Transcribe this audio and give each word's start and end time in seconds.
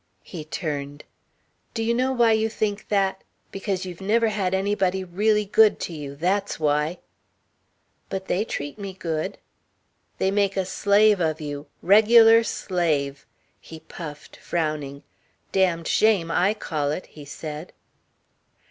He 0.23 0.43
turned. 0.45 1.03
"Do 1.75 1.83
you 1.83 1.93
know 1.93 2.11
why 2.11 2.31
you 2.31 2.49
think 2.49 2.87
that? 2.89 3.23
Because 3.51 3.85
you've 3.85 4.01
never 4.01 4.29
had 4.29 4.55
anybody 4.55 5.03
really 5.03 5.45
good 5.45 5.79
to 5.81 5.93
you. 5.93 6.15
That's 6.15 6.59
why." 6.59 6.97
"But 8.09 8.25
they 8.25 8.43
treat 8.43 8.79
me 8.79 8.93
good." 8.93 9.37
"They 10.17 10.31
make 10.31 10.57
a 10.57 10.65
slave 10.65 11.19
of 11.19 11.39
you. 11.39 11.67
Regular 11.83 12.43
slave." 12.43 13.27
He 13.59 13.81
puffed, 13.81 14.37
frowning. 14.37 15.03
"Damned 15.51 15.87
shame, 15.87 16.31
I 16.31 16.55
call 16.55 16.89
it," 16.89 17.05
he 17.05 17.23
said. 17.23 17.71